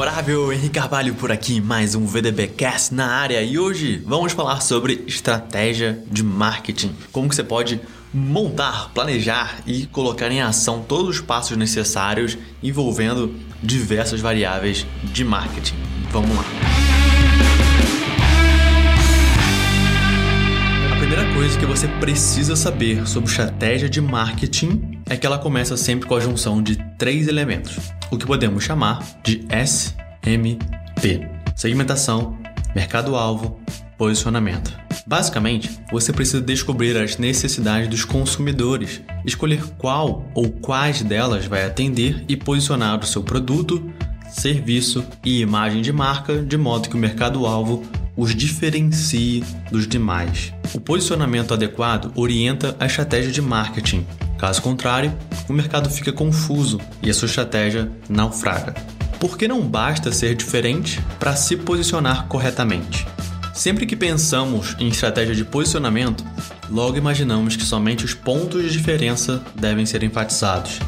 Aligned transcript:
memorável, 0.00 0.50
Henrique 0.50 0.70
Carvalho 0.70 1.14
por 1.14 1.30
aqui, 1.30 1.60
mais 1.60 1.94
um 1.94 2.06
VDBcast 2.06 2.94
na 2.94 3.06
área 3.06 3.42
e 3.42 3.58
hoje 3.58 4.02
vamos 4.06 4.32
falar 4.32 4.62
sobre 4.62 5.04
estratégia 5.06 6.02
de 6.10 6.22
marketing. 6.22 6.94
Como 7.12 7.28
que 7.28 7.34
você 7.34 7.44
pode 7.44 7.78
montar, 8.10 8.92
planejar 8.94 9.60
e 9.66 9.84
colocar 9.88 10.32
em 10.32 10.40
ação 10.40 10.82
todos 10.88 11.16
os 11.16 11.20
passos 11.20 11.54
necessários 11.54 12.38
envolvendo 12.62 13.34
diversas 13.62 14.22
variáveis 14.22 14.86
de 15.04 15.22
marketing. 15.22 15.74
Vamos 16.10 16.34
lá. 16.34 16.44
A 20.94 20.96
primeira 20.96 21.34
coisa 21.34 21.58
que 21.58 21.66
você 21.66 21.86
precisa 21.86 22.56
saber 22.56 23.06
sobre 23.06 23.28
estratégia 23.28 23.86
de 23.86 24.00
marketing 24.00 24.89
é 25.10 25.16
que 25.16 25.26
ela 25.26 25.38
começa 25.38 25.76
sempre 25.76 26.08
com 26.08 26.14
a 26.14 26.20
junção 26.20 26.62
de 26.62 26.76
três 26.96 27.26
elementos, 27.26 27.76
o 28.12 28.16
que 28.16 28.24
podemos 28.24 28.62
chamar 28.62 29.04
de 29.24 29.44
SMP: 29.50 30.56
segmentação, 31.56 32.38
mercado-alvo, 32.74 33.60
posicionamento. 33.98 34.72
Basicamente, 35.04 35.68
você 35.90 36.12
precisa 36.12 36.40
descobrir 36.40 36.96
as 36.96 37.18
necessidades 37.18 37.88
dos 37.88 38.04
consumidores, 38.04 39.02
escolher 39.26 39.64
qual 39.76 40.30
ou 40.32 40.48
quais 40.48 41.02
delas 41.02 41.44
vai 41.44 41.64
atender 41.64 42.24
e 42.28 42.36
posicionar 42.36 43.00
o 43.00 43.06
seu 43.06 43.24
produto, 43.24 43.92
serviço 44.30 45.04
e 45.24 45.40
imagem 45.40 45.82
de 45.82 45.92
marca 45.92 46.40
de 46.40 46.56
modo 46.56 46.88
que 46.88 46.94
o 46.94 46.98
mercado-alvo 46.98 47.82
os 48.16 48.32
diferencie 48.32 49.42
dos 49.72 49.88
demais. 49.88 50.52
O 50.72 50.80
posicionamento 50.80 51.52
adequado 51.52 52.12
orienta 52.14 52.76
a 52.78 52.86
estratégia 52.86 53.32
de 53.32 53.42
marketing. 53.42 54.06
Caso 54.40 54.62
contrário, 54.62 55.12
o 55.50 55.52
mercado 55.52 55.90
fica 55.90 56.10
confuso 56.10 56.80
e 57.02 57.10
a 57.10 57.12
sua 57.14 57.26
estratégia 57.26 57.90
naufraga. 58.08 58.74
Porque 59.20 59.46
não 59.46 59.60
basta 59.60 60.10
ser 60.12 60.34
diferente 60.34 60.98
para 61.18 61.36
se 61.36 61.58
posicionar 61.58 62.26
corretamente. 62.26 63.06
Sempre 63.52 63.84
que 63.84 63.94
pensamos 63.94 64.74
em 64.78 64.88
estratégia 64.88 65.34
de 65.34 65.44
posicionamento, 65.44 66.24
logo 66.70 66.96
imaginamos 66.96 67.54
que 67.54 67.64
somente 67.64 68.06
os 68.06 68.14
pontos 68.14 68.62
de 68.62 68.70
diferença 68.70 69.42
devem 69.54 69.84
ser 69.84 70.02
enfatizados. 70.02 70.78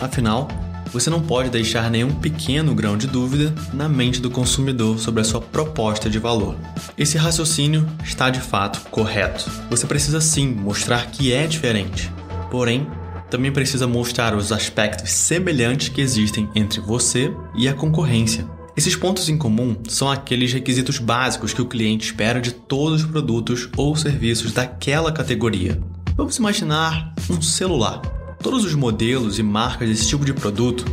Afinal, 0.00 0.48
você 0.92 1.08
não 1.08 1.20
pode 1.20 1.50
deixar 1.50 1.88
nenhum 1.88 2.12
pequeno 2.12 2.74
grão 2.74 2.96
de 2.96 3.06
dúvida 3.06 3.54
na 3.72 3.88
mente 3.88 4.20
do 4.20 4.28
consumidor 4.28 4.98
sobre 4.98 5.20
a 5.20 5.24
sua 5.24 5.40
proposta 5.40 6.10
de 6.10 6.18
valor. 6.18 6.56
Esse 6.96 7.16
raciocínio 7.16 7.88
está 8.02 8.28
de 8.28 8.40
fato 8.40 8.80
correto. 8.90 9.48
Você 9.70 9.86
precisa 9.86 10.20
sim 10.20 10.48
mostrar 10.48 11.06
que 11.12 11.32
é 11.32 11.46
diferente, 11.46 12.10
porém, 12.50 12.86
também 13.30 13.52
precisa 13.52 13.86
mostrar 13.86 14.34
os 14.34 14.52
aspectos 14.52 15.10
semelhantes 15.10 15.88
que 15.88 16.00
existem 16.00 16.48
entre 16.54 16.80
você 16.80 17.32
e 17.54 17.68
a 17.68 17.74
concorrência. 17.74 18.46
Esses 18.76 18.94
pontos 18.94 19.28
em 19.28 19.36
comum 19.36 19.76
são 19.88 20.10
aqueles 20.10 20.52
requisitos 20.52 20.98
básicos 20.98 21.52
que 21.52 21.60
o 21.60 21.66
cliente 21.66 22.06
espera 22.06 22.40
de 22.40 22.52
todos 22.52 23.02
os 23.02 23.10
produtos 23.10 23.68
ou 23.76 23.96
serviços 23.96 24.52
daquela 24.52 25.10
categoria. 25.10 25.82
Vamos 26.16 26.36
imaginar 26.36 27.12
um 27.28 27.42
celular. 27.42 28.00
Todos 28.40 28.64
os 28.64 28.74
modelos 28.74 29.38
e 29.38 29.42
marcas 29.42 29.88
desse 29.88 30.06
tipo 30.06 30.24
de 30.24 30.32
produto, 30.32 30.84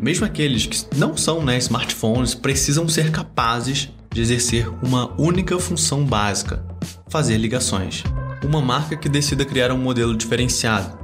mesmo 0.00 0.24
aqueles 0.24 0.64
que 0.64 0.96
não 0.96 1.14
são 1.14 1.44
né, 1.44 1.58
smartphones, 1.58 2.34
precisam 2.34 2.88
ser 2.88 3.10
capazes 3.10 3.90
de 4.10 4.22
exercer 4.22 4.66
uma 4.82 5.12
única 5.20 5.58
função 5.58 6.04
básica: 6.04 6.64
fazer 7.08 7.36
ligações. 7.36 8.02
Uma 8.44 8.60
marca 8.60 8.96
que 8.96 9.08
decida 9.08 9.44
criar 9.44 9.72
um 9.72 9.78
modelo 9.78 10.16
diferenciado 10.16 10.96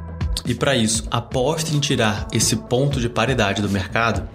e, 0.45 0.55
para 0.55 0.77
isso, 0.77 1.05
aposte 1.11 1.75
em 1.75 1.81
tirar 1.81 2.27
esse 2.33 2.57
ponto 2.57 3.01
de 3.01 3.09
paridade 3.09 3.63
do 3.63 3.69
mercado, 3.69 4.29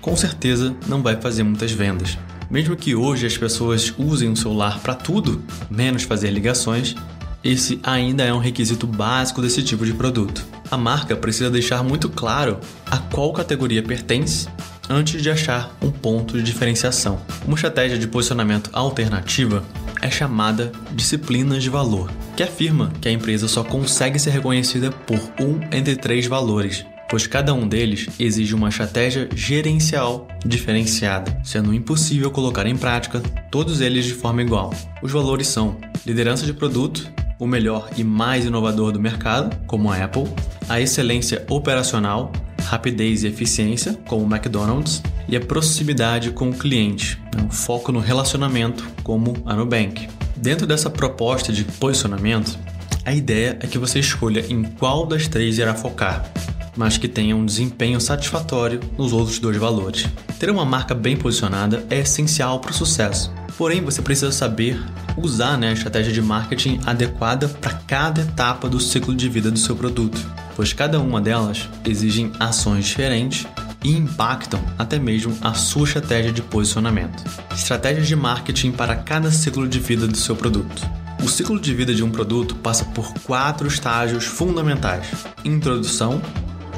com 0.00 0.16
certeza 0.16 0.74
não 0.86 1.02
vai 1.02 1.20
fazer 1.20 1.42
muitas 1.42 1.70
vendas. 1.70 2.18
Mesmo 2.50 2.76
que 2.76 2.94
hoje 2.94 3.26
as 3.26 3.36
pessoas 3.36 3.94
usem 3.96 4.30
o 4.30 4.36
celular 4.36 4.80
para 4.80 4.94
tudo, 4.94 5.42
menos 5.70 6.02
fazer 6.02 6.30
ligações, 6.30 6.94
esse 7.42 7.80
ainda 7.82 8.24
é 8.24 8.32
um 8.32 8.38
requisito 8.38 8.86
básico 8.86 9.40
desse 9.40 9.62
tipo 9.62 9.86
de 9.86 9.94
produto. 9.94 10.44
A 10.70 10.76
marca 10.76 11.16
precisa 11.16 11.50
deixar 11.50 11.82
muito 11.82 12.08
claro 12.08 12.58
a 12.90 12.98
qual 12.98 13.32
categoria 13.32 13.82
pertence 13.82 14.48
antes 14.88 15.22
de 15.22 15.30
achar 15.30 15.74
um 15.80 15.90
ponto 15.90 16.36
de 16.36 16.42
diferenciação. 16.42 17.20
Uma 17.46 17.54
estratégia 17.54 17.98
de 17.98 18.06
posicionamento 18.06 18.70
alternativa 18.72 19.64
é 20.02 20.10
chamada 20.10 20.72
disciplinas 20.92 21.62
de 21.62 21.70
valor, 21.70 22.10
que 22.36 22.42
afirma 22.42 22.92
que 23.00 23.08
a 23.08 23.12
empresa 23.12 23.48
só 23.48 23.62
consegue 23.62 24.18
ser 24.18 24.30
reconhecida 24.30 24.90
por 24.90 25.18
um 25.40 25.60
entre 25.70 25.96
três 25.96 26.26
valores, 26.26 26.84
pois 27.08 27.26
cada 27.26 27.54
um 27.54 27.68
deles 27.68 28.08
exige 28.18 28.54
uma 28.54 28.68
estratégia 28.68 29.28
gerencial 29.34 30.26
diferenciada, 30.44 31.40
sendo 31.44 31.72
impossível 31.72 32.30
colocar 32.30 32.66
em 32.66 32.76
prática 32.76 33.20
todos 33.50 33.80
eles 33.80 34.04
de 34.04 34.14
forma 34.14 34.42
igual. 34.42 34.74
Os 35.02 35.12
valores 35.12 35.46
são 35.46 35.76
liderança 36.04 36.44
de 36.44 36.52
produto, 36.52 37.08
o 37.38 37.46
melhor 37.46 37.90
e 37.96 38.02
mais 38.02 38.44
inovador 38.44 38.92
do 38.92 39.00
mercado, 39.00 39.56
como 39.66 39.90
a 39.90 40.02
Apple, 40.02 40.24
a 40.68 40.80
excelência 40.80 41.44
operacional, 41.48 42.32
rapidez 42.64 43.24
e 43.24 43.28
eficiência, 43.28 43.94
como 44.06 44.24
o 44.24 44.34
McDonald's, 44.34 45.02
e 45.32 45.36
a 45.36 45.40
proximidade 45.40 46.30
com 46.30 46.50
o 46.50 46.52
cliente, 46.52 47.18
um 47.42 47.50
foco 47.50 47.90
no 47.90 48.00
relacionamento, 48.00 48.86
como 49.02 49.34
a 49.46 49.56
Nubank. 49.56 50.06
Dentro 50.36 50.66
dessa 50.66 50.90
proposta 50.90 51.50
de 51.50 51.64
posicionamento, 51.64 52.58
a 53.02 53.14
ideia 53.14 53.56
é 53.62 53.66
que 53.66 53.78
você 53.78 53.98
escolha 53.98 54.44
em 54.50 54.62
qual 54.62 55.06
das 55.06 55.26
três 55.26 55.56
irá 55.56 55.74
focar, 55.74 56.30
mas 56.76 56.98
que 56.98 57.08
tenha 57.08 57.34
um 57.34 57.46
desempenho 57.46 57.98
satisfatório 57.98 58.78
nos 58.98 59.14
outros 59.14 59.38
dois 59.38 59.56
valores. 59.56 60.06
Ter 60.38 60.50
uma 60.50 60.66
marca 60.66 60.94
bem 60.94 61.16
posicionada 61.16 61.82
é 61.88 62.00
essencial 62.00 62.60
para 62.60 62.72
o 62.72 62.74
sucesso. 62.74 63.32
Porém, 63.56 63.80
você 63.80 64.02
precisa 64.02 64.32
saber 64.32 64.78
usar 65.16 65.56
né, 65.56 65.70
a 65.70 65.72
estratégia 65.72 66.12
de 66.12 66.20
marketing 66.20 66.78
adequada 66.84 67.48
para 67.48 67.72
cada 67.72 68.20
etapa 68.20 68.68
do 68.68 68.78
ciclo 68.78 69.14
de 69.14 69.30
vida 69.30 69.50
do 69.50 69.58
seu 69.58 69.74
produto, 69.74 70.20
pois 70.54 70.74
cada 70.74 71.00
uma 71.00 71.22
delas 71.22 71.70
exigem 71.86 72.30
ações 72.38 72.84
diferentes 72.84 73.46
e 73.84 73.96
impactam 73.96 74.60
até 74.78 74.98
mesmo 74.98 75.36
a 75.40 75.54
sua 75.54 75.84
estratégia 75.84 76.32
de 76.32 76.42
posicionamento. 76.42 77.22
Estratégias 77.52 78.06
de 78.06 78.16
marketing 78.16 78.72
para 78.72 78.96
cada 78.96 79.30
ciclo 79.30 79.68
de 79.68 79.78
vida 79.78 80.06
do 80.06 80.16
seu 80.16 80.36
produto. 80.36 80.82
O 81.22 81.28
ciclo 81.28 81.60
de 81.60 81.72
vida 81.72 81.94
de 81.94 82.02
um 82.02 82.10
produto 82.10 82.56
passa 82.56 82.84
por 82.86 83.12
quatro 83.24 83.68
estágios 83.68 84.24
fundamentais: 84.24 85.06
introdução, 85.44 86.20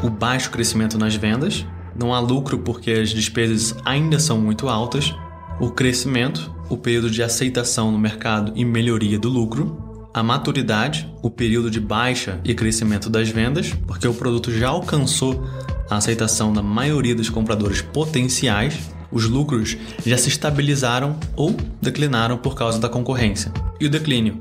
o 0.02 0.10
baixo 0.10 0.50
crescimento 0.50 0.98
nas 0.98 1.14
vendas, 1.14 1.66
não 1.98 2.12
há 2.12 2.20
lucro 2.20 2.58
porque 2.58 2.90
as 2.90 3.10
despesas 3.10 3.74
ainda 3.84 4.18
são 4.18 4.38
muito 4.38 4.68
altas, 4.68 5.14
o 5.60 5.70
crescimento, 5.70 6.52
o 6.68 6.76
período 6.76 7.10
de 7.10 7.22
aceitação 7.22 7.90
no 7.90 7.98
mercado 7.98 8.52
e 8.54 8.64
melhoria 8.64 9.18
do 9.18 9.28
lucro, 9.28 10.08
a 10.12 10.22
maturidade, 10.22 11.10
o 11.22 11.30
período 11.30 11.70
de 11.70 11.80
baixa 11.80 12.40
e 12.44 12.54
crescimento 12.54 13.08
das 13.08 13.28
vendas, 13.28 13.72
porque 13.86 14.06
o 14.06 14.14
produto 14.14 14.52
já 14.52 14.68
alcançou 14.68 15.44
a 15.88 15.96
aceitação 15.96 16.52
da 16.52 16.62
maioria 16.62 17.14
dos 17.14 17.28
compradores 17.28 17.80
potenciais, 17.80 18.78
os 19.10 19.26
lucros 19.26 19.76
já 20.04 20.16
se 20.16 20.28
estabilizaram 20.28 21.16
ou 21.36 21.56
declinaram 21.80 22.36
por 22.36 22.54
causa 22.54 22.78
da 22.78 22.88
concorrência. 22.88 23.52
E 23.80 23.86
o 23.86 23.90
declínio, 23.90 24.38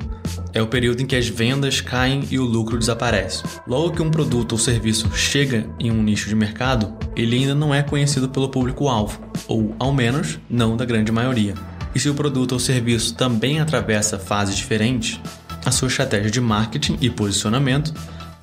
é 0.53 0.61
o 0.61 0.67
período 0.67 1.01
em 1.01 1.05
que 1.05 1.15
as 1.15 1.27
vendas 1.27 1.81
caem 1.81 2.23
e 2.29 2.37
o 2.37 2.45
lucro 2.45 2.77
desaparece. 2.77 3.43
Logo 3.67 3.91
que 3.91 4.01
um 4.01 4.11
produto 4.11 4.53
ou 4.53 4.57
serviço 4.57 5.11
chega 5.15 5.67
em 5.79 5.91
um 5.91 6.01
nicho 6.01 6.29
de 6.29 6.35
mercado, 6.35 6.93
ele 7.15 7.37
ainda 7.37 7.55
não 7.55 7.73
é 7.73 7.81
conhecido 7.81 8.29
pelo 8.29 8.49
público-alvo, 8.49 9.19
ou 9.47 9.75
ao 9.79 9.91
menos 9.91 10.39
não 10.49 10.77
da 10.77 10.85
grande 10.85 11.11
maioria. 11.11 11.55
E 11.95 11.99
se 11.99 12.09
o 12.09 12.13
produto 12.13 12.53
ou 12.53 12.59
serviço 12.59 13.15
também 13.15 13.59
atravessa 13.59 14.19
fases 14.19 14.55
diferentes, 14.55 15.19
a 15.65 15.71
sua 15.71 15.87
estratégia 15.87 16.29
de 16.29 16.41
marketing 16.41 16.97
e 17.01 17.09
posicionamento 17.09 17.93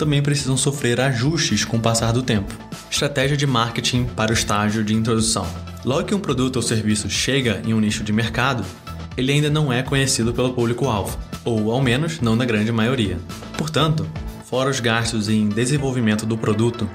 também 0.01 0.23
precisam 0.23 0.57
sofrer 0.57 0.99
ajustes 0.99 1.63
com 1.63 1.77
o 1.77 1.81
passar 1.81 2.11
do 2.11 2.23
tempo. 2.23 2.55
Estratégia 2.91 3.37
de 3.37 3.47
marketing 3.47 4.05
para 4.05 4.31
o 4.31 4.35
estágio 4.35 4.83
de 4.83 4.95
introdução. 4.95 5.47
Logo 5.85 6.05
que 6.05 6.15
um 6.15 6.19
produto 6.19 6.57
ou 6.57 6.63
serviço 6.63 7.11
chega 7.11 7.61
em 7.67 7.75
um 7.75 7.81
nicho 7.81 8.03
de 8.03 8.11
mercado, 8.11 8.65
ele 9.15 9.31
ainda 9.31 9.51
não 9.51 9.71
é 9.71 9.83
conhecido 9.83 10.33
pelo 10.33 10.55
público-alvo, 10.55 11.19
ou 11.45 11.71
ao 11.71 11.83
menos 11.83 12.19
não 12.19 12.35
na 12.35 12.47
grande 12.47 12.73
maioria. 12.73 13.19
Portanto, 13.59 14.11
fora 14.47 14.71
os 14.71 14.81
gastos 14.81 15.29
em 15.29 15.51
desenvolvimento 15.51 16.25
do 16.25 16.39
produto, 16.39 16.89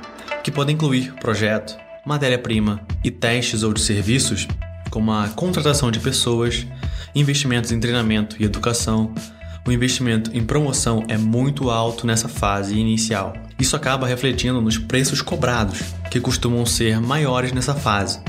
que 0.44 0.50
podem 0.50 0.74
incluir 0.74 1.13
projeto, 1.22 1.78
matéria-prima 2.04 2.81
e 3.04 3.12
testes 3.12 3.62
ou 3.62 3.72
de 3.72 3.81
serviços, 3.81 4.48
como 4.90 5.12
a 5.12 5.28
contratação 5.28 5.92
de 5.92 6.00
pessoas, 6.00 6.66
investimentos 7.13 7.72
em 7.72 7.80
treinamento 7.80 8.36
e 8.40 8.46
educação, 8.46 9.13
o 9.68 9.72
investimento 9.72 10.30
em 10.34 10.44
promoção 10.44 11.04
é 11.08 11.18
muito 11.18 11.70
alto 11.70 12.06
nessa 12.06 12.28
fase 12.28 12.78
inicial. 12.78 13.34
Isso 13.60 13.76
acaba 13.76 14.08
refletindo 14.08 14.62
nos 14.62 14.78
preços 14.78 15.22
cobrados, 15.22 15.82
que 16.12 16.20
costumam 16.20 16.66
ser 16.66 17.02
maiores 17.02 17.52
nessa 17.52 17.74
fase, 17.74 18.20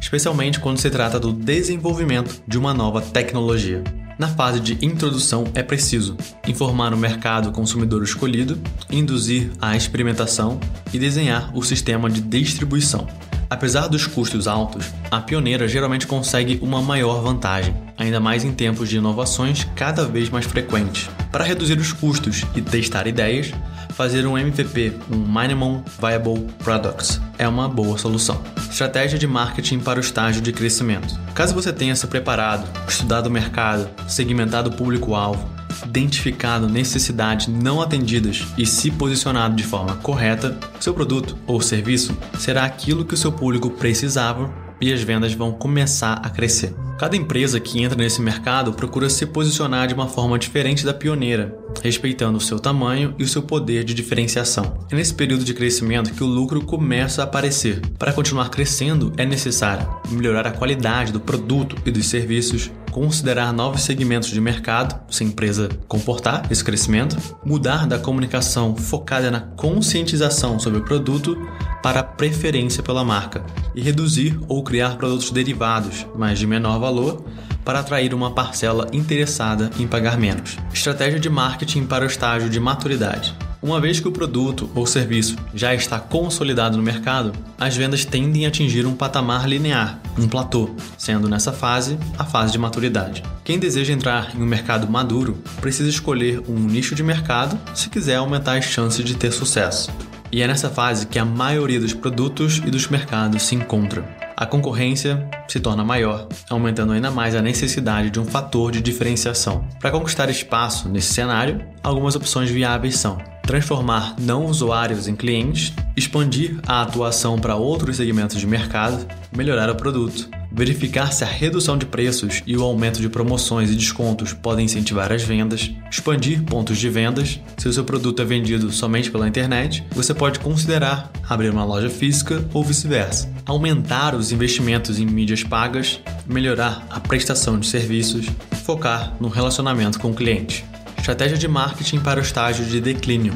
especialmente 0.00 0.60
quando 0.60 0.78
se 0.78 0.90
trata 0.90 1.18
do 1.18 1.32
desenvolvimento 1.32 2.42
de 2.46 2.58
uma 2.58 2.72
nova 2.72 3.00
tecnologia. 3.00 3.82
Na 4.16 4.28
fase 4.28 4.60
de 4.60 4.78
introdução 4.84 5.44
é 5.54 5.62
preciso 5.62 6.16
informar 6.46 6.94
o 6.94 6.96
mercado 6.96 7.50
consumidor 7.50 8.04
escolhido, 8.04 8.56
induzir 8.88 9.50
a 9.60 9.76
experimentação 9.76 10.60
e 10.92 10.98
desenhar 11.00 11.50
o 11.56 11.62
sistema 11.62 12.08
de 12.08 12.20
distribuição. 12.20 13.08
Apesar 13.54 13.86
dos 13.86 14.04
custos 14.04 14.48
altos, 14.48 14.92
a 15.12 15.20
pioneira 15.20 15.68
geralmente 15.68 16.08
consegue 16.08 16.58
uma 16.60 16.82
maior 16.82 17.22
vantagem, 17.22 17.72
ainda 17.96 18.18
mais 18.18 18.42
em 18.42 18.52
tempos 18.52 18.88
de 18.88 18.96
inovações 18.96 19.64
cada 19.76 20.04
vez 20.04 20.28
mais 20.28 20.44
frequentes. 20.44 21.08
Para 21.30 21.44
reduzir 21.44 21.78
os 21.78 21.92
custos 21.92 22.42
e 22.56 22.60
testar 22.60 23.06
ideias, 23.06 23.52
fazer 23.90 24.26
um 24.26 24.36
MVP, 24.36 24.94
um 25.08 25.18
Minimum 25.18 25.84
Viable 26.00 26.48
Products, 26.64 27.20
é 27.38 27.46
uma 27.46 27.68
boa 27.68 27.96
solução. 27.96 28.42
Estratégia 28.68 29.20
de 29.20 29.26
marketing 29.28 29.78
para 29.78 30.00
o 30.00 30.02
estágio 30.02 30.42
de 30.42 30.52
crescimento. 30.52 31.16
Caso 31.32 31.54
você 31.54 31.72
tenha 31.72 31.94
se 31.94 32.08
preparado, 32.08 32.68
estudado 32.88 33.28
o 33.28 33.30
mercado, 33.30 33.88
segmentado 34.08 34.70
o 34.70 34.74
público-alvo, 34.74 35.48
identificado 35.84 36.68
necessidades 36.68 37.46
não 37.48 37.80
atendidas 37.80 38.44
e 38.56 38.66
se 38.66 38.90
posicionado 38.90 39.56
de 39.56 39.64
forma 39.64 39.96
correta, 39.96 40.58
seu 40.80 40.94
produto 40.94 41.36
ou 41.46 41.60
serviço 41.60 42.16
será 42.38 42.64
aquilo 42.64 43.04
que 43.04 43.14
o 43.14 43.16
seu 43.16 43.32
público 43.32 43.70
precisava 43.70 44.63
e 44.80 44.92
as 44.92 45.02
vendas 45.02 45.32
vão 45.34 45.52
começar 45.52 46.14
a 46.14 46.30
crescer. 46.30 46.74
Cada 46.98 47.16
empresa 47.16 47.58
que 47.58 47.82
entra 47.82 47.98
nesse 47.98 48.22
mercado 48.22 48.72
procura 48.72 49.10
se 49.10 49.26
posicionar 49.26 49.88
de 49.88 49.94
uma 49.94 50.06
forma 50.06 50.38
diferente 50.38 50.84
da 50.84 50.94
pioneira, 50.94 51.58
respeitando 51.82 52.38
o 52.38 52.40
seu 52.40 52.60
tamanho 52.60 53.14
e 53.18 53.24
o 53.24 53.28
seu 53.28 53.42
poder 53.42 53.82
de 53.82 53.94
diferenciação. 53.94 54.78
É 54.90 54.94
nesse 54.94 55.12
período 55.12 55.44
de 55.44 55.52
crescimento 55.52 56.12
que 56.12 56.22
o 56.22 56.26
lucro 56.26 56.64
começa 56.64 57.22
a 57.22 57.24
aparecer. 57.24 57.80
Para 57.98 58.12
continuar 58.12 58.48
crescendo, 58.48 59.12
é 59.16 59.26
necessário 59.26 59.88
melhorar 60.10 60.46
a 60.46 60.52
qualidade 60.52 61.12
do 61.12 61.20
produto 61.20 61.76
e 61.84 61.90
dos 61.90 62.06
serviços, 62.06 62.70
considerar 62.92 63.52
novos 63.52 63.82
segmentos 63.82 64.30
de 64.30 64.40
mercado, 64.40 64.98
se 65.10 65.24
a 65.24 65.26
empresa 65.26 65.68
comportar 65.88 66.46
esse 66.48 66.62
crescimento, 66.62 67.16
mudar 67.44 67.88
da 67.88 67.98
comunicação 67.98 68.76
focada 68.76 69.32
na 69.32 69.40
conscientização 69.40 70.60
sobre 70.60 70.78
o 70.78 70.84
produto 70.84 71.36
para 71.84 72.00
a 72.00 72.02
preferência 72.02 72.82
pela 72.82 73.04
marca 73.04 73.44
e 73.74 73.82
reduzir 73.82 74.40
ou 74.48 74.64
criar 74.64 74.96
produtos 74.96 75.30
derivados, 75.30 76.06
mas 76.16 76.38
de 76.38 76.46
menor 76.46 76.78
valor, 76.78 77.22
para 77.62 77.80
atrair 77.80 78.14
uma 78.14 78.30
parcela 78.30 78.88
interessada 78.90 79.70
em 79.78 79.86
pagar 79.86 80.16
menos. 80.16 80.56
Estratégia 80.72 81.20
de 81.20 81.28
marketing 81.28 81.84
para 81.84 82.04
o 82.04 82.06
estágio 82.06 82.48
de 82.48 82.58
maturidade. 82.58 83.34
Uma 83.60 83.82
vez 83.82 84.00
que 84.00 84.08
o 84.08 84.12
produto 84.12 84.70
ou 84.74 84.86
serviço 84.86 85.36
já 85.54 85.74
está 85.74 85.98
consolidado 86.00 86.78
no 86.78 86.82
mercado, 86.82 87.32
as 87.58 87.76
vendas 87.76 88.06
tendem 88.06 88.46
a 88.46 88.48
atingir 88.48 88.86
um 88.86 88.94
patamar 88.94 89.46
linear, 89.46 90.00
um 90.18 90.26
platô, 90.26 90.70
sendo 90.96 91.28
nessa 91.28 91.52
fase 91.52 91.98
a 92.18 92.24
fase 92.24 92.52
de 92.52 92.58
maturidade. 92.58 93.22
Quem 93.44 93.58
deseja 93.58 93.92
entrar 93.92 94.34
em 94.34 94.42
um 94.42 94.46
mercado 94.46 94.90
maduro 94.90 95.36
precisa 95.60 95.90
escolher 95.90 96.42
um 96.48 96.58
nicho 96.58 96.94
de 96.94 97.02
mercado 97.02 97.58
se 97.74 97.90
quiser 97.90 98.16
aumentar 98.16 98.56
as 98.56 98.64
chances 98.64 99.04
de 99.04 99.14
ter 99.14 99.32
sucesso. 99.32 99.92
E 100.34 100.42
é 100.42 100.48
nessa 100.48 100.68
fase 100.68 101.06
que 101.06 101.16
a 101.16 101.24
maioria 101.24 101.78
dos 101.78 101.94
produtos 101.94 102.56
e 102.56 102.68
dos 102.68 102.88
mercados 102.88 103.40
se 103.44 103.54
encontra. 103.54 104.04
A 104.36 104.44
concorrência 104.44 105.30
se 105.46 105.60
torna 105.60 105.84
maior, 105.84 106.26
aumentando 106.50 106.92
ainda 106.92 107.08
mais 107.08 107.36
a 107.36 107.40
necessidade 107.40 108.10
de 108.10 108.18
um 108.18 108.24
fator 108.24 108.72
de 108.72 108.80
diferenciação. 108.80 109.64
Para 109.78 109.92
conquistar 109.92 110.28
espaço 110.28 110.88
nesse 110.88 111.14
cenário, 111.14 111.64
algumas 111.84 112.16
opções 112.16 112.50
viáveis 112.50 112.96
são 112.96 113.16
transformar 113.46 114.16
não 114.18 114.46
usuários 114.46 115.06
em 115.06 115.14
clientes, 115.14 115.72
expandir 115.96 116.58
a 116.66 116.82
atuação 116.82 117.38
para 117.38 117.54
outros 117.54 117.98
segmentos 117.98 118.40
de 118.40 118.46
mercado, 118.48 119.06
melhorar 119.36 119.70
o 119.70 119.76
produto, 119.76 120.28
verificar 120.54 121.12
se 121.12 121.24
a 121.24 121.26
redução 121.26 121.76
de 121.76 121.84
preços 121.84 122.42
e 122.46 122.56
o 122.56 122.62
aumento 122.62 123.00
de 123.00 123.08
promoções 123.08 123.70
e 123.70 123.74
descontos 123.74 124.32
podem 124.32 124.66
incentivar 124.66 125.12
as 125.12 125.22
vendas, 125.22 125.72
expandir 125.90 126.44
pontos 126.44 126.78
de 126.78 126.88
vendas. 126.88 127.40
Se 127.58 127.68
o 127.68 127.72
seu 127.72 127.82
produto 127.82 128.22
é 128.22 128.24
vendido 128.24 128.70
somente 128.70 129.10
pela 129.10 129.26
internet, 129.26 129.84
você 129.90 130.14
pode 130.14 130.38
considerar 130.38 131.10
abrir 131.28 131.50
uma 131.50 131.64
loja 131.64 131.90
física 131.90 132.44
ou 132.54 132.62
vice-versa. 132.62 133.28
Aumentar 133.44 134.14
os 134.14 134.30
investimentos 134.30 135.00
em 135.00 135.06
mídias 135.06 135.42
pagas, 135.42 136.00
melhorar 136.24 136.86
a 136.88 137.00
prestação 137.00 137.58
de 137.58 137.66
serviços, 137.66 138.26
focar 138.64 139.14
no 139.20 139.28
relacionamento 139.28 139.98
com 139.98 140.12
o 140.12 140.14
cliente. 140.14 140.64
Estratégia 140.96 141.36
de 141.36 141.48
marketing 141.48 141.98
para 141.98 142.20
o 142.20 142.22
estágio 142.22 142.64
de 142.64 142.80
declínio. 142.80 143.34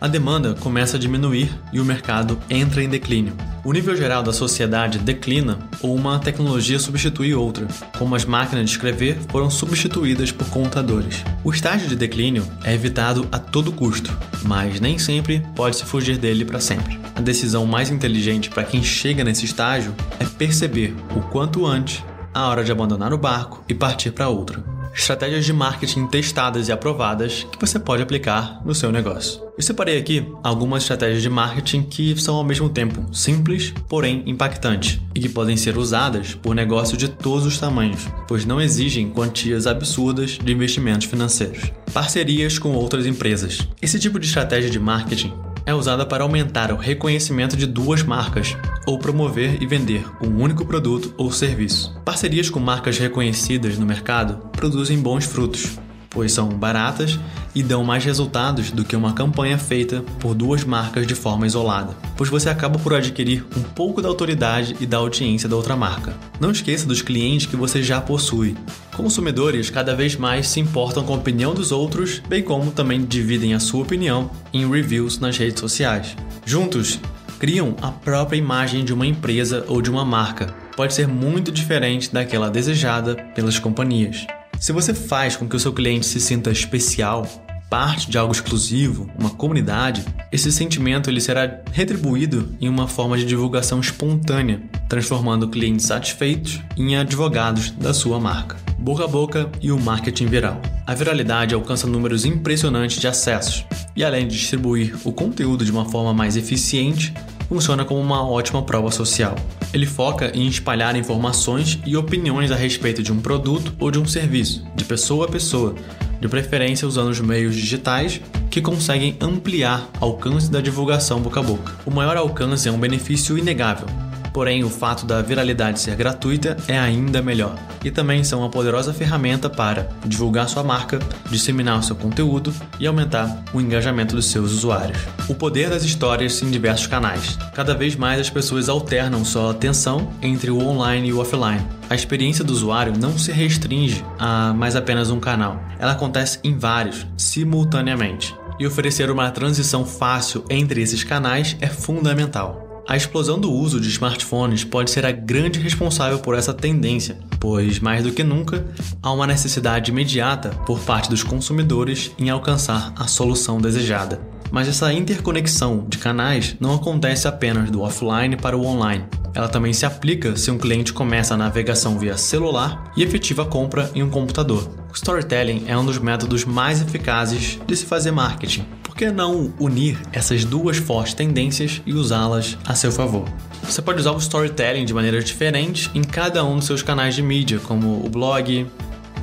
A 0.00 0.06
demanda 0.06 0.54
começa 0.54 0.96
a 0.96 1.00
diminuir 1.00 1.50
e 1.72 1.80
o 1.80 1.84
mercado 1.84 2.38
entra 2.48 2.82
em 2.82 2.88
declínio. 2.88 3.34
O 3.64 3.72
nível 3.72 3.96
geral 3.96 4.22
da 4.22 4.32
sociedade 4.32 4.98
declina 4.98 5.58
ou 5.82 5.94
uma 5.94 6.18
tecnologia 6.18 6.78
substitui 6.78 7.34
outra, 7.34 7.66
como 7.98 8.14
as 8.14 8.24
máquinas 8.24 8.64
de 8.64 8.70
escrever 8.70 9.18
foram 9.28 9.50
substituídas 9.50 10.30
por 10.30 10.48
computadores. 10.48 11.24
O 11.42 11.52
estágio 11.52 11.88
de 11.88 11.96
declínio 11.96 12.46
é 12.64 12.72
evitado 12.72 13.26
a 13.32 13.38
todo 13.38 13.72
custo, 13.72 14.16
mas 14.44 14.80
nem 14.80 14.98
sempre 14.98 15.44
pode-se 15.54 15.84
fugir 15.84 16.16
dele 16.16 16.44
para 16.44 16.60
sempre. 16.60 16.98
A 17.14 17.20
decisão 17.20 17.66
mais 17.66 17.90
inteligente 17.90 18.48
para 18.48 18.64
quem 18.64 18.82
chega 18.82 19.24
nesse 19.24 19.44
estágio 19.44 19.94
é 20.20 20.24
perceber 20.24 20.94
o 21.16 21.20
quanto 21.20 21.66
antes 21.66 22.02
a 22.32 22.46
hora 22.46 22.62
de 22.62 22.70
abandonar 22.70 23.12
o 23.12 23.18
barco 23.18 23.64
e 23.68 23.74
partir 23.74 24.12
para 24.12 24.28
outra 24.28 24.77
estratégias 24.94 25.44
de 25.44 25.52
marketing 25.52 26.06
testadas 26.06 26.68
e 26.68 26.72
aprovadas 26.72 27.46
que 27.50 27.60
você 27.60 27.78
pode 27.78 28.02
aplicar 28.02 28.60
no 28.64 28.74
seu 28.74 28.90
negócio. 28.90 29.48
Eu 29.56 29.62
separei 29.62 29.98
aqui 29.98 30.24
algumas 30.42 30.84
estratégias 30.84 31.20
de 31.20 31.28
marketing 31.28 31.82
que 31.82 32.16
são 32.20 32.36
ao 32.36 32.44
mesmo 32.44 32.68
tempo 32.68 33.04
simples, 33.12 33.74
porém 33.88 34.22
impactantes, 34.24 35.00
e 35.14 35.20
que 35.20 35.28
podem 35.28 35.56
ser 35.56 35.76
usadas 35.76 36.34
por 36.34 36.54
negócios 36.54 36.96
de 36.96 37.08
todos 37.08 37.44
os 37.44 37.58
tamanhos, 37.58 38.06
pois 38.28 38.44
não 38.44 38.60
exigem 38.60 39.10
quantias 39.10 39.66
absurdas 39.66 40.38
de 40.38 40.52
investimentos 40.52 41.08
financeiros. 41.08 41.72
Parcerias 41.92 42.58
com 42.58 42.72
outras 42.72 43.04
empresas. 43.04 43.66
Esse 43.82 43.98
tipo 43.98 44.18
de 44.20 44.26
estratégia 44.26 44.70
de 44.70 44.78
marketing 44.78 45.32
é 45.68 45.74
usada 45.74 46.06
para 46.06 46.22
aumentar 46.22 46.72
o 46.72 46.76
reconhecimento 46.76 47.54
de 47.54 47.66
duas 47.66 48.02
marcas 48.02 48.56
ou 48.86 48.98
promover 48.98 49.62
e 49.62 49.66
vender 49.66 50.02
um 50.18 50.42
único 50.42 50.64
produto 50.64 51.12
ou 51.18 51.30
serviço. 51.30 51.94
Parcerias 52.06 52.48
com 52.48 52.58
marcas 52.58 52.96
reconhecidas 52.96 53.76
no 53.76 53.84
mercado 53.84 54.48
produzem 54.52 54.98
bons 54.98 55.26
frutos, 55.26 55.78
pois 56.08 56.32
são 56.32 56.48
baratas 56.48 57.20
e 57.58 57.62
dão 57.62 57.82
mais 57.82 58.04
resultados 58.04 58.70
do 58.70 58.84
que 58.84 58.94
uma 58.94 59.12
campanha 59.12 59.58
feita 59.58 60.04
por 60.20 60.32
duas 60.32 60.62
marcas 60.62 61.04
de 61.04 61.14
forma 61.16 61.44
isolada, 61.44 61.92
pois 62.16 62.30
você 62.30 62.48
acaba 62.48 62.78
por 62.78 62.94
adquirir 62.94 63.44
um 63.56 63.62
pouco 63.62 64.00
da 64.00 64.08
autoridade 64.08 64.76
e 64.78 64.86
da 64.86 64.98
audiência 64.98 65.48
da 65.48 65.56
outra 65.56 65.74
marca. 65.74 66.14
Não 66.38 66.52
esqueça 66.52 66.86
dos 66.86 67.02
clientes 67.02 67.46
que 67.46 67.56
você 67.56 67.82
já 67.82 68.00
possui. 68.00 68.56
Consumidores 68.96 69.70
cada 69.70 69.92
vez 69.92 70.14
mais 70.14 70.46
se 70.46 70.60
importam 70.60 71.02
com 71.02 71.14
a 71.14 71.16
opinião 71.16 71.52
dos 71.52 71.72
outros, 71.72 72.22
bem 72.28 72.44
como 72.44 72.70
também 72.70 73.04
dividem 73.04 73.54
a 73.54 73.58
sua 73.58 73.82
opinião 73.82 74.30
em 74.52 74.70
reviews 74.70 75.18
nas 75.18 75.36
redes 75.36 75.58
sociais. 75.58 76.14
Juntos, 76.46 77.00
criam 77.40 77.74
a 77.82 77.90
própria 77.90 78.38
imagem 78.38 78.84
de 78.84 78.94
uma 78.94 79.06
empresa 79.06 79.64
ou 79.66 79.82
de 79.82 79.90
uma 79.90 80.04
marca. 80.04 80.54
Pode 80.76 80.94
ser 80.94 81.08
muito 81.08 81.50
diferente 81.50 82.12
daquela 82.12 82.48
desejada 82.48 83.16
pelas 83.34 83.58
companhias. 83.58 84.28
Se 84.60 84.72
você 84.72 84.94
faz 84.94 85.34
com 85.36 85.48
que 85.48 85.56
o 85.56 85.60
seu 85.60 85.72
cliente 85.72 86.06
se 86.06 86.20
sinta 86.20 86.50
especial, 86.50 87.26
parte 87.68 88.10
de 88.10 88.16
algo 88.16 88.32
exclusivo, 88.32 89.10
uma 89.18 89.30
comunidade, 89.30 90.04
esse 90.32 90.50
sentimento 90.50 91.10
ele 91.10 91.20
será 91.20 91.60
retribuído 91.72 92.54
em 92.60 92.68
uma 92.68 92.88
forma 92.88 93.16
de 93.16 93.24
divulgação 93.24 93.80
espontânea, 93.80 94.62
transformando 94.88 95.48
clientes 95.48 95.86
satisfeitos 95.86 96.60
em 96.76 96.96
advogados 96.96 97.70
da 97.70 97.92
sua 97.92 98.18
marca. 98.18 98.56
Boca 98.78 99.04
a 99.04 99.08
boca 99.08 99.50
e 99.60 99.70
o 99.70 99.78
marketing 99.78 100.26
viral. 100.26 100.60
A 100.86 100.94
viralidade 100.94 101.54
alcança 101.54 101.86
números 101.86 102.24
impressionantes 102.24 102.98
de 102.98 103.06
acessos 103.06 103.66
e, 103.94 104.04
além 104.04 104.26
de 104.26 104.38
distribuir 104.38 104.96
o 105.04 105.12
conteúdo 105.12 105.64
de 105.64 105.70
uma 105.70 105.84
forma 105.84 106.14
mais 106.14 106.36
eficiente, 106.36 107.12
funciona 107.48 107.84
como 107.84 108.00
uma 108.00 108.26
ótima 108.26 108.62
prova 108.62 108.90
social. 108.90 109.34
Ele 109.72 109.84
foca 109.84 110.30
em 110.34 110.46
espalhar 110.46 110.96
informações 110.96 111.78
e 111.84 111.96
opiniões 111.96 112.50
a 112.50 112.56
respeito 112.56 113.02
de 113.02 113.12
um 113.12 113.20
produto 113.20 113.74
ou 113.78 113.90
de 113.90 113.98
um 113.98 114.06
serviço, 114.06 114.64
de 114.74 114.84
pessoa 114.84 115.26
a 115.26 115.28
pessoa, 115.28 115.74
de 116.20 116.28
preferência 116.28 116.86
usando 116.86 117.08
os 117.08 117.20
meios 117.20 117.54
digitais 117.54 118.20
que 118.50 118.60
conseguem 118.60 119.16
ampliar 119.20 119.88
alcance 120.00 120.50
da 120.50 120.60
divulgação 120.60 121.20
boca 121.20 121.40
a 121.40 121.42
boca. 121.42 121.74
O 121.86 121.90
maior 121.90 122.16
alcance 122.16 122.68
é 122.68 122.72
um 122.72 122.78
benefício 122.78 123.38
inegável, 123.38 123.86
Porém, 124.32 124.64
o 124.64 124.70
fato 124.70 125.06
da 125.06 125.22
viralidade 125.22 125.80
ser 125.80 125.96
gratuita 125.96 126.56
é 126.66 126.78
ainda 126.78 127.22
melhor. 127.22 127.56
E 127.84 127.90
também 127.90 128.24
são 128.24 128.40
uma 128.40 128.50
poderosa 128.50 128.92
ferramenta 128.92 129.48
para 129.48 129.88
divulgar 130.04 130.48
sua 130.48 130.62
marca, 130.62 130.98
disseminar 131.30 131.82
seu 131.82 131.96
conteúdo 131.96 132.52
e 132.78 132.86
aumentar 132.86 133.42
o 133.52 133.60
engajamento 133.60 134.14
dos 134.14 134.26
seus 134.26 134.52
usuários. 134.52 134.98
O 135.28 135.34
poder 135.34 135.70
das 135.70 135.84
histórias 135.84 136.42
em 136.42 136.50
diversos 136.50 136.86
canais. 136.86 137.38
Cada 137.54 137.74
vez 137.74 137.96
mais 137.96 138.20
as 138.20 138.30
pessoas 138.30 138.68
alternam 138.68 139.24
sua 139.24 139.50
atenção 139.50 140.10
entre 140.22 140.50
o 140.50 140.58
online 140.58 141.08
e 141.08 141.12
o 141.12 141.20
offline. 141.20 141.64
A 141.90 141.94
experiência 141.94 142.44
do 142.44 142.52
usuário 142.52 142.92
não 142.98 143.16
se 143.18 143.32
restringe 143.32 144.04
a 144.18 144.52
mais 144.52 144.76
apenas 144.76 145.10
um 145.10 145.20
canal. 145.20 145.62
Ela 145.78 145.92
acontece 145.92 146.38
em 146.44 146.56
vários, 146.56 147.06
simultaneamente. 147.16 148.34
E 148.58 148.66
oferecer 148.66 149.10
uma 149.10 149.30
transição 149.30 149.86
fácil 149.86 150.44
entre 150.50 150.82
esses 150.82 151.04
canais 151.04 151.56
é 151.60 151.68
fundamental. 151.68 152.67
A 152.88 152.96
explosão 152.96 153.38
do 153.38 153.52
uso 153.52 153.78
de 153.78 153.86
smartphones 153.90 154.64
pode 154.64 154.90
ser 154.90 155.04
a 155.04 155.12
grande 155.12 155.58
responsável 155.58 156.20
por 156.20 156.34
essa 156.34 156.54
tendência, 156.54 157.18
pois, 157.38 157.78
mais 157.78 158.02
do 158.02 158.12
que 158.12 158.24
nunca, 158.24 158.64
há 159.02 159.12
uma 159.12 159.26
necessidade 159.26 159.90
imediata 159.90 160.48
por 160.64 160.80
parte 160.80 161.10
dos 161.10 161.22
consumidores 161.22 162.10
em 162.18 162.30
alcançar 162.30 162.94
a 162.96 163.06
solução 163.06 163.60
desejada. 163.60 164.18
Mas 164.50 164.68
essa 164.68 164.90
interconexão 164.90 165.84
de 165.86 165.98
canais 165.98 166.56
não 166.58 166.76
acontece 166.76 167.28
apenas 167.28 167.70
do 167.70 167.82
offline 167.82 168.38
para 168.38 168.56
o 168.56 168.64
online. 168.64 169.04
ela 169.34 169.48
também 169.48 169.74
se 169.74 169.84
aplica 169.84 170.34
se 170.34 170.50
um 170.50 170.56
cliente 170.56 170.90
começa 170.90 171.34
a 171.34 171.36
navegação 171.36 171.98
via 171.98 172.16
celular 172.16 172.90
e 172.96 173.02
efetiva 173.02 173.42
a 173.42 173.46
compra 173.46 173.90
em 173.94 174.02
um 174.02 174.08
computador. 174.08 174.66
O 174.90 174.94
storytelling 174.94 175.64
é 175.66 175.76
um 175.76 175.84
dos 175.84 175.98
métodos 175.98 176.46
mais 176.46 176.80
eficazes 176.80 177.58
de 177.66 177.76
se 177.76 177.84
fazer 177.84 178.12
marketing. 178.12 178.77
Que 178.98 179.12
não 179.12 179.54
unir 179.60 179.96
essas 180.12 180.44
duas 180.44 180.76
fortes 180.76 181.14
tendências 181.14 181.80
e 181.86 181.92
usá-las 181.92 182.58
a 182.66 182.74
seu 182.74 182.90
favor? 182.90 183.28
Você 183.62 183.80
pode 183.80 184.00
usar 184.00 184.10
o 184.10 184.18
storytelling 184.18 184.84
de 184.84 184.92
maneiras 184.92 185.24
diferentes 185.24 185.88
em 185.94 186.02
cada 186.02 186.44
um 186.44 186.56
dos 186.56 186.64
seus 186.64 186.82
canais 186.82 187.14
de 187.14 187.22
mídia, 187.22 187.60
como 187.60 188.04
o 188.04 188.10
blog, 188.10 188.66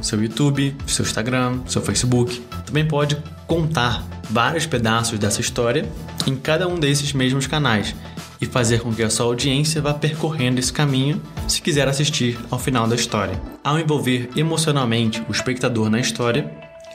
seu 0.02 0.24
YouTube, 0.24 0.74
seu 0.88 1.04
Instagram, 1.04 1.60
seu 1.68 1.82
Facebook. 1.82 2.42
Também 2.66 2.88
pode 2.88 3.22
contar 3.46 4.02
vários 4.30 4.66
pedaços 4.66 5.20
dessa 5.20 5.42
história 5.42 5.86
em 6.26 6.38
cada 6.38 6.70
um 6.70 6.80
desses 6.80 7.12
mesmos 7.12 7.46
canais 7.46 7.94
e 8.40 8.46
fazer 8.46 8.80
com 8.80 8.94
que 8.94 9.04
a 9.04 9.10
sua 9.10 9.26
audiência 9.26 9.82
vá 9.82 9.94
percorrendo 9.94 10.58
esse 10.58 10.72
caminho 10.72 11.22
se 11.50 11.62
quiser 11.62 11.90
assistir 11.90 12.40
ao 12.50 12.58
final 12.58 12.88
da 12.88 12.96
história. 12.96 13.42
Ao 13.62 13.78
envolver 13.78 14.30
emocionalmente 14.38 15.22
o 15.28 15.34
espectador 15.34 15.90
na 15.90 16.00
história, 16.00 16.50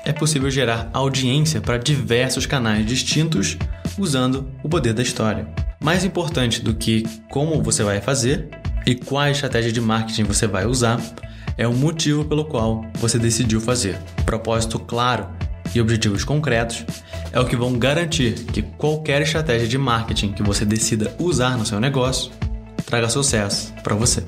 é 0.05 0.13
possível 0.13 0.51
gerar 0.51 0.91
audiência 0.93 1.61
para 1.61 1.79
diversos 1.79 2.47
canais 2.47 2.87
distintos 2.87 3.57
usando 3.99 4.51
o 4.63 4.69
poder 4.69 4.93
da 4.93 5.03
história. 5.03 5.49
Mais 5.83 6.05
importante 6.05 6.61
do 6.61 6.75
que 6.75 7.05
como 7.29 7.63
você 7.63 7.83
vai 7.83 8.01
fazer 8.01 8.49
e 8.87 8.95
qual 8.95 9.29
estratégia 9.29 9.73
de 9.73 9.81
marketing 9.81 10.25
você 10.25 10.47
vai 10.47 10.67
usar 10.67 11.01
é 11.57 11.67
o 11.67 11.75
motivo 11.75 12.25
pelo 12.25 12.45
qual 12.45 12.85
você 12.95 13.19
decidiu 13.19 13.61
fazer. 13.61 13.99
Propósito 14.25 14.79
claro 14.79 15.29
e 15.75 15.81
objetivos 15.81 16.25
concretos 16.25 16.85
é 17.33 17.39
o 17.39 17.47
que 17.47 17.57
vão 17.57 17.79
garantir 17.79 18.33
que 18.53 18.63
qualquer 18.63 19.23
estratégia 19.23 19.69
de 19.69 19.79
marketing 19.79 20.33
que 20.33 20.43
você 20.43 20.65
decida 20.65 21.15
usar 21.19 21.57
no 21.57 21.67
seu 21.67 21.79
negócio 21.79 22.33
traga 22.87 23.09
sucesso 23.09 23.73
para 23.83 23.95
você. 23.95 24.25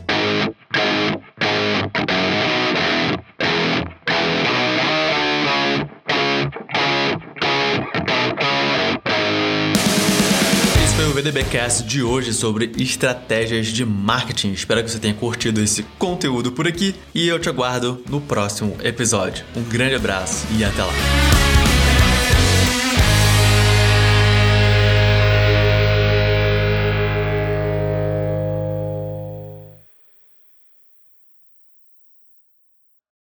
VDBcast 11.53 11.85
de 11.85 12.03
hoje 12.03 12.33
sobre 12.33 12.73
estratégias 12.79 13.67
de 13.67 13.85
marketing. 13.85 14.53
Espero 14.53 14.83
que 14.83 14.91
você 14.91 14.99
tenha 14.99 15.15
curtido 15.15 15.61
esse 15.61 15.83
conteúdo 15.99 16.51
por 16.51 16.67
aqui 16.67 16.95
e 17.15 17.29
eu 17.29 17.39
te 17.39 17.49
aguardo 17.49 18.03
no 18.09 18.21
próximo 18.21 18.77
episódio. 18.83 19.45
Um 19.55 19.63
grande 19.63 19.95
abraço 19.95 20.47
e 20.57 20.65
até 20.65 20.83
lá. 20.83 21.42